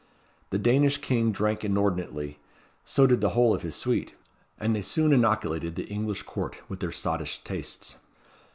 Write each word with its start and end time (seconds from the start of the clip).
The 0.49 0.57
Danish 0.57 0.97
king 0.97 1.31
drank 1.31 1.63
inordinately; 1.63 2.39
so 2.83 3.05
did 3.05 3.21
the 3.21 3.29
whole 3.37 3.53
of 3.53 3.61
his 3.61 3.75
suite: 3.75 4.15
and 4.59 4.75
they 4.75 4.81
soon 4.81 5.13
inoculated 5.13 5.75
the 5.75 5.85
English 5.85 6.23
Court 6.23 6.57
with 6.67 6.79
their 6.79 6.91
sottish 6.91 7.43
tastes. 7.43 7.97